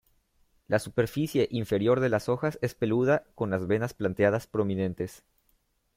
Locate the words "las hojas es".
2.09-2.73